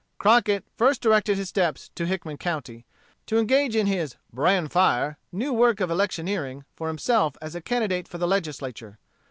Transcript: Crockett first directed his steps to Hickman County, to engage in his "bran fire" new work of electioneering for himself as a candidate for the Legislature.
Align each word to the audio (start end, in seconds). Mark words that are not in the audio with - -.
Crockett 0.17 0.65
first 0.75 0.99
directed 0.99 1.37
his 1.37 1.49
steps 1.49 1.91
to 1.93 2.07
Hickman 2.07 2.37
County, 2.37 2.87
to 3.27 3.37
engage 3.37 3.75
in 3.75 3.85
his 3.85 4.15
"bran 4.33 4.67
fire" 4.67 5.19
new 5.31 5.53
work 5.53 5.79
of 5.79 5.91
electioneering 5.91 6.65
for 6.75 6.87
himself 6.87 7.35
as 7.39 7.53
a 7.53 7.61
candidate 7.61 8.07
for 8.07 8.17
the 8.17 8.27
Legislature. 8.27 8.97